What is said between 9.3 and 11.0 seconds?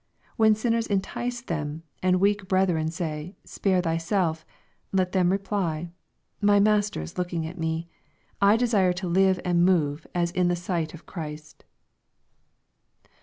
and move as in the sight